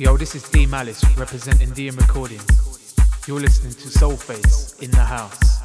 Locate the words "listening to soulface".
3.38-4.82